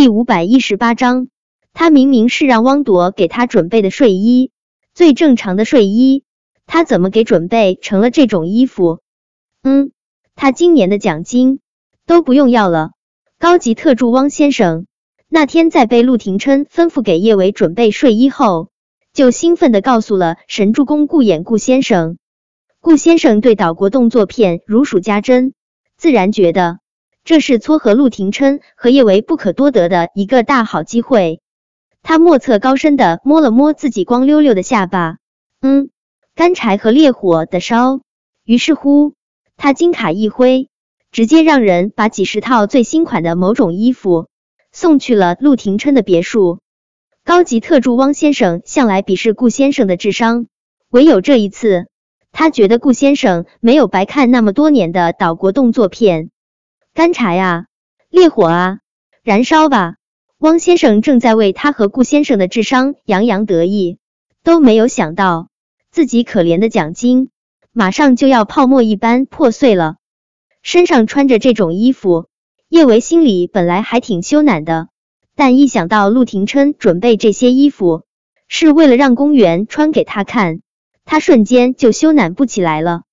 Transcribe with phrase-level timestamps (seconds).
[0.00, 1.28] 第五百一十八章，
[1.74, 4.50] 他明明是让汪铎给他准备的睡衣，
[4.94, 6.24] 最正常的睡衣，
[6.64, 9.00] 他怎么给准备成了这种衣服？
[9.62, 9.92] 嗯，
[10.34, 11.60] 他今年的奖金
[12.06, 12.92] 都不用要了。
[13.38, 14.86] 高级特助汪先生
[15.28, 18.70] 那天在被陆廷琛吩咐给叶伟准备睡衣后，
[19.12, 22.16] 就兴奋的告诉了神助攻顾衍顾先生。
[22.80, 25.52] 顾先生对岛国动作片如数家珍，
[25.98, 26.78] 自然觉得。
[27.24, 31.40] 这是撮合陆廷琛和叶维不可多得的一个大好机会。
[32.02, 35.18] 他莫测高深的摸了摸自己光溜溜的下巴，
[35.60, 35.90] 嗯，
[36.34, 38.00] 干柴和烈火的烧。
[38.44, 39.12] 于是乎，
[39.56, 40.68] 他金卡一挥，
[41.12, 44.28] 直接让人把几十套最新款的某种衣服
[44.72, 46.60] 送去了陆廷琛的别墅。
[47.22, 50.46] 高级特助汪先生向来鄙视顾先生的智商，
[50.88, 51.86] 唯有这一次，
[52.32, 56.30] 他觉得顾先生没有白看那么多年的岛国动作片。
[57.00, 57.64] 干柴啊，
[58.10, 58.78] 烈火啊，
[59.22, 59.94] 燃烧吧！
[60.36, 63.96] 汪先生正在为他和顾先生的智商洋洋得意，
[64.44, 65.48] 都没有想到
[65.90, 67.30] 自己可怜的奖金
[67.72, 69.96] 马上就要泡沫一般破碎了。
[70.62, 72.26] 身上穿着这种衣服，
[72.68, 74.88] 叶维心里本来还挺羞赧的，
[75.34, 78.02] 但一想到陆廷琛准备这些衣服
[78.46, 80.60] 是为了让公园穿给他看，
[81.06, 83.04] 他瞬间就羞赧不起来了。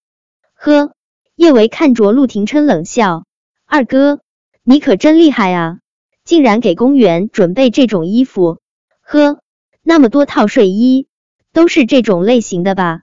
[0.56, 0.92] 呵，
[1.38, 3.24] 叶维看着陆廷琛冷笑。
[3.70, 4.22] 二哥，
[4.64, 5.80] 你可真厉害啊！
[6.24, 8.62] 竟然给公园准备这种衣服，
[9.02, 9.42] 呵，
[9.84, 11.08] 那么多套睡衣
[11.52, 13.02] 都是这种类型的吧？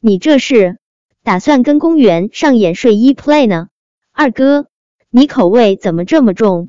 [0.00, 0.78] 你这是
[1.22, 3.68] 打算跟公园上演睡衣 play 呢？
[4.10, 4.66] 二哥，
[5.08, 6.68] 你口味怎么这么重？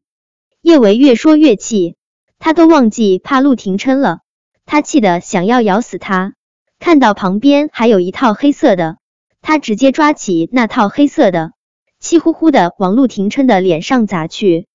[0.62, 1.96] 叶维越说越气，
[2.38, 4.20] 他都忘记怕陆廷琛了，
[4.68, 6.36] 他气得想要咬死他。
[6.78, 8.98] 看到旁边还有一套黑色的，
[9.42, 11.54] 他直接抓起那套黑色的。
[12.04, 14.68] 气呼呼的往陆廷琛的脸上砸去，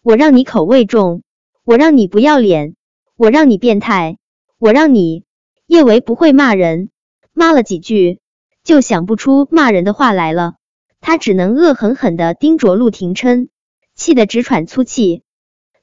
[0.00, 1.24] 我让你口味重，
[1.64, 2.76] 我让你不要脸，
[3.16, 4.16] 我让你变态，
[4.60, 5.24] 我让你
[5.66, 6.90] 叶维不会骂人，
[7.32, 8.20] 骂了几句
[8.62, 10.54] 就想不出骂人的话来了，
[11.00, 13.48] 他只能恶狠狠的盯着陆廷琛，
[13.96, 15.24] 气得直喘粗气。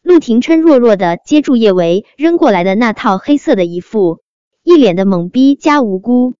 [0.01, 4.21] 陆廷琛弱弱的接住叶维扔过来的那套黑色的衣服，
[4.63, 6.35] 一脸的懵逼加无辜，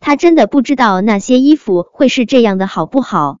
[0.00, 3.38] 他真的不知道那些衣服会是这样的好不好。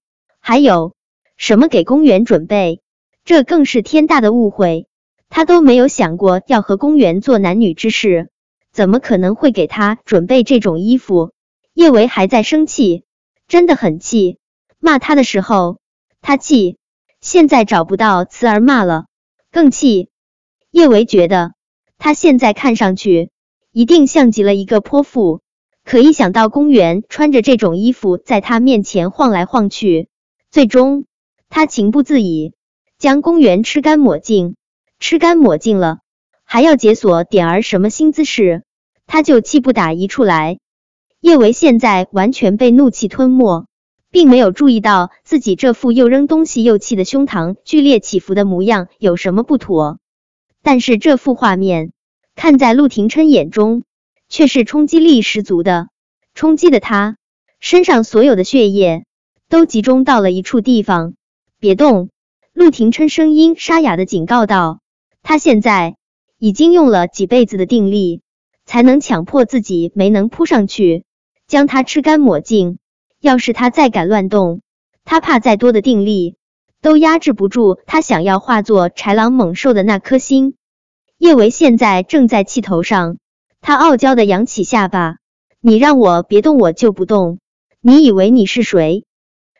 [0.48, 0.94] 还有
[1.36, 2.80] 什么给公园准备？
[3.24, 4.86] 这更是天大的误会。
[5.28, 8.30] 他都没有想过要和公园做男女之事，
[8.70, 11.32] 怎么可能会给他准备这种衣服？
[11.74, 13.02] 叶维还在生气，
[13.48, 14.38] 真的很气。
[14.78, 15.78] 骂他的时候
[16.22, 16.78] 他气，
[17.20, 19.06] 现在找不到词儿骂了，
[19.50, 20.10] 更气。
[20.70, 21.54] 叶维觉得
[21.98, 23.30] 他现在看上去
[23.72, 25.40] 一定像极了一个泼妇，
[25.84, 30.08] 可一想到公园穿着这种衣服在他面前晃来晃去。
[30.56, 31.04] 最终，
[31.50, 32.54] 他情不自已，
[32.96, 34.56] 将公园吃干抹净，
[34.98, 35.98] 吃干抹净了，
[36.44, 38.62] 还要解锁点儿什么新姿势，
[39.06, 40.58] 他就气不打一处来。
[41.20, 43.66] 叶维现在完全被怒气吞没，
[44.10, 49.98] 并没有注意到自己这副又扔东西又气的胸膛剧烈起伏的模样有什么不妥。
[50.62, 51.92] 但是这幅画面
[52.34, 53.82] 看在陆廷琛眼中，
[54.30, 55.88] 却是冲击力十足的，
[56.32, 57.18] 冲击的他
[57.60, 59.04] 身上所有的血液。
[59.48, 61.14] 都集中到了一处地方，
[61.60, 62.10] 别动！
[62.52, 64.80] 陆廷琛声音沙哑的警告道。
[65.22, 65.96] 他现在
[66.38, 68.22] 已经用了几辈子的定力，
[68.64, 71.04] 才能强迫自己没能扑上去，
[71.46, 72.78] 将他吃干抹净。
[73.20, 74.62] 要是他再敢乱动，
[75.04, 76.36] 他怕再多的定力
[76.82, 80.54] 都压制不住他想要化作豺狼猛兽的那颗心。
[81.18, 83.18] 叶维现在正在气头上，
[83.60, 85.18] 他傲娇的扬起下巴
[85.62, 87.38] ：“你让我别动，我就不动。
[87.80, 89.04] 你以为你是谁？”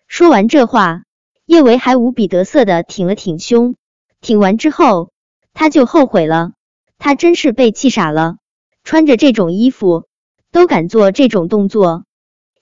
[0.08, 1.02] 说完这话，
[1.46, 3.74] 叶维还无比得瑟的挺了挺胸，
[4.20, 5.10] 挺完之后
[5.52, 6.52] 他就后悔了，
[6.96, 8.36] 他真是被气傻了，
[8.84, 10.06] 穿着这种衣服
[10.52, 12.04] 都敢做这种动作。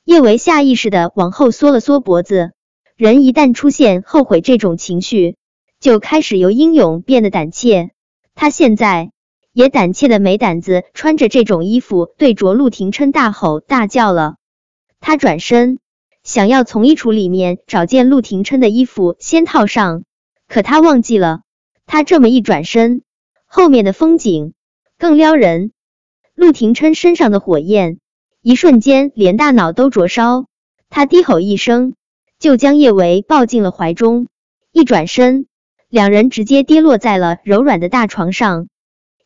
[0.05, 2.53] 叶维下意识的往后缩了缩脖子，
[2.97, 5.37] 人一旦出现后悔这种情绪，
[5.81, 7.91] 就开始由英勇变得胆怯。
[8.35, 9.13] 他现在
[9.53, 14.37] 也胆怯的没胆子穿着这种衣服对着陆廷琛大吼大叫了。
[14.99, 15.79] 他转身。
[16.25, 20.05] 想要从衣橱里面找件陆廷琛的衣服先套上，
[20.49, 21.43] 可他忘记了，
[21.85, 23.03] 他这么一转身，
[23.45, 24.55] 后面的风景
[24.99, 25.73] 更撩人。
[26.35, 27.99] 陆廷琛身上的火焰，
[28.41, 30.47] 一瞬间连大脑都灼烧。
[30.89, 31.95] 他低吼一声，
[32.39, 34.27] 就将叶维抱进了怀中。
[34.73, 35.47] 一转身，
[35.91, 38.69] 两人直接跌落在了柔软的大床上。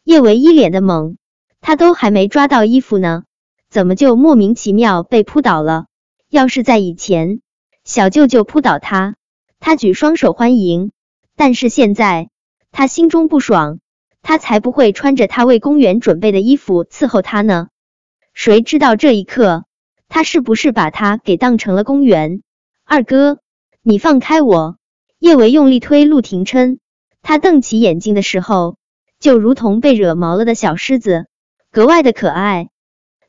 [0.02, 1.14] 叶维一脸的懵，
[1.60, 3.22] 他都还没抓到衣服呢，
[3.70, 5.86] 怎么就莫名其妙被扑倒了？
[6.30, 7.40] 要是在以前，
[7.84, 9.16] 小舅舅扑倒他，
[9.60, 10.90] 他举双手欢迎；
[11.36, 12.28] 但是现在，
[12.70, 13.80] 他心中不爽，
[14.20, 17.68] 他才不会穿着他为公园准备的衣服伺候他呢。
[18.34, 19.64] 谁知道这一刻，
[20.08, 22.42] 他是不是把他给当成了公园？
[22.84, 23.38] 二哥，
[23.82, 24.76] 你放开我！
[25.18, 26.78] 叶维用力推陆廷琛，
[27.22, 28.76] 他瞪起眼睛的时候，
[29.18, 31.26] 就如同被惹毛了的小狮子，
[31.72, 32.68] 格外的可爱。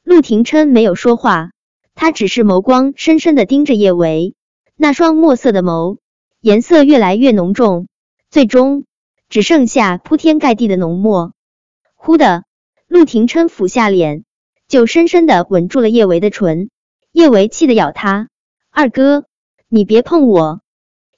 [0.03, 1.51] 陆廷琛没有说话，
[2.01, 4.33] 他只是眸光深深的盯着叶维，
[4.77, 5.97] 那双墨色的眸，
[6.39, 7.89] 颜色越来越浓重，
[8.31, 8.85] 最终
[9.27, 11.33] 只剩下铺天盖地的浓墨。
[11.95, 12.45] 忽的，
[12.87, 14.23] 陆廷琛俯下脸，
[14.69, 16.69] 就深深的吻住了叶维的唇。
[17.11, 18.29] 叶维气得咬他
[18.71, 19.25] ：“二哥，
[19.67, 20.61] 你别碰我！”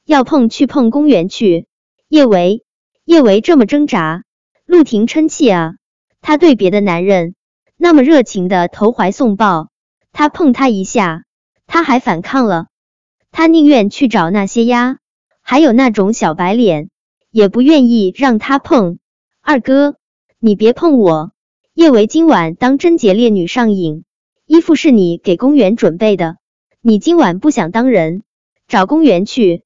[0.04, 1.68] 要碰去碰公园去，
[2.08, 2.64] 叶维，
[3.06, 4.24] 叶维这么挣扎，
[4.66, 5.76] 陆廷琛气啊！
[6.22, 7.36] 他对别的男人
[7.78, 9.70] 那么热情的投怀送抱，
[10.12, 11.24] 他碰他一下，
[11.68, 12.68] 他还反抗了。
[13.32, 14.98] 他宁愿去找那些鸭，
[15.42, 16.90] 还有那种小白脸，
[17.30, 19.00] 也不愿意让他碰。
[19.42, 19.96] 二哥，
[20.40, 21.32] 你别碰我！
[21.74, 24.04] 叶维今晚当贞洁烈女上瘾，
[24.46, 26.36] 衣服是你给公园准备的，
[26.82, 28.24] 你今晚不想当人，
[28.68, 29.64] 找公园去。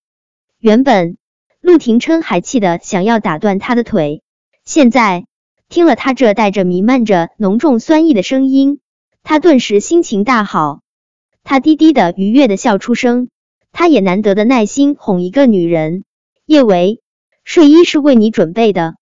[0.60, 1.18] 原本
[1.60, 4.22] 陆廷琛还气得想要打断他的腿，
[4.64, 5.26] 现在
[5.68, 8.80] 听了他这带着弥漫着浓重酸意的声音，
[9.28, 10.82] 他顿时心情大好。
[11.44, 13.30] 他低低的愉悦的笑出声，
[13.72, 16.04] 他也难得的耐心哄一个女人。
[16.46, 17.02] 叶维，
[17.44, 18.98] 睡衣是为你准备的。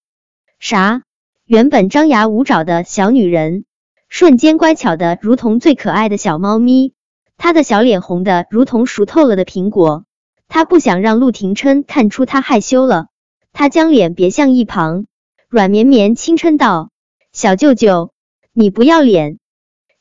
[0.60, 1.02] 啥？
[1.46, 3.66] 原本张牙舞爪的小女人，
[4.08, 6.94] 瞬间乖巧的如同最可爱的小猫咪，
[7.38, 10.06] 她的小脸红的如同熟透了的苹果。
[10.48, 13.08] 他不想让陆廷琛看出他害羞了，
[13.52, 15.06] 他将脸别向一旁，
[15.50, 16.92] 软绵绵轻嗔道
[17.34, 18.14] ：“小舅舅，
[18.54, 19.40] 你不要脸！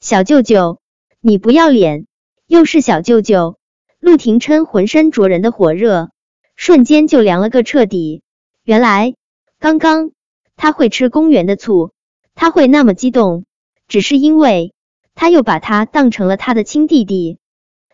[0.02, 0.80] 小舅舅，
[1.20, 2.08] 你不要脸！
[2.48, 3.56] 又是小舅舅！”
[4.00, 6.10] 陆廷琛浑身灼人的火热，
[6.56, 8.20] 瞬间就凉了个彻底。
[8.64, 9.14] 原来
[9.60, 10.10] 刚刚
[10.56, 11.92] 他会吃公园的醋，
[12.34, 13.44] 他会那么激动，
[13.86, 14.74] 只是因为
[15.14, 17.38] 他又把他当成了他的亲弟弟。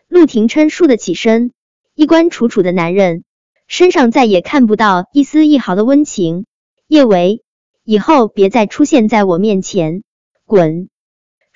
[0.07, 1.51] 陆廷琛竖得起身。
[1.93, 3.23] 衣冠楚楚的男人
[3.67, 6.47] 身上再也看不到一丝一毫的温情。
[6.87, 7.43] 叶维，
[7.83, 10.01] 以后别再出现在我面前，
[10.45, 10.89] 滚！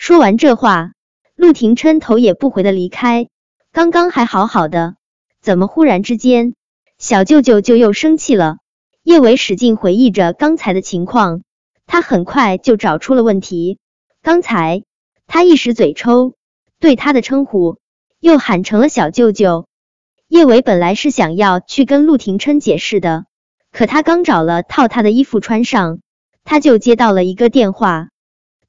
[0.03, 0.91] 说完这话，
[1.33, 3.29] 陆廷琛头也不回的离开。
[3.71, 4.97] 刚刚还好好的，
[5.41, 6.55] 怎么忽然之间
[6.97, 8.57] 小舅舅就又生气了？
[9.03, 11.43] 叶伟使劲回忆着刚才的情况，
[11.85, 13.79] 他很快就找出了问题。
[14.21, 14.83] 刚才
[15.25, 16.33] 他一时嘴抽，
[16.81, 17.77] 对他的称呼
[18.19, 19.67] 又喊成了小舅舅。
[20.27, 23.23] 叶伟本来是想要去跟陆廷琛解释的，
[23.71, 25.99] 可他刚找了套他的衣服穿上，
[26.43, 28.09] 他就接到了一个电话。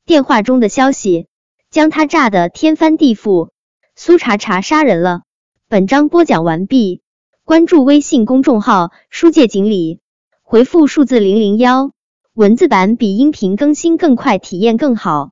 [0.07, 1.29] 电话中的消息
[1.71, 3.49] 将他炸得天翻地覆。
[3.97, 5.23] 苏茶茶杀人了。
[5.67, 7.01] 本章播讲完毕，
[7.43, 10.01] 关注微信公众号“书界锦鲤”，
[10.45, 11.93] 回复数字零零幺，
[12.35, 15.31] 文字版比音频更新更快，体验更好。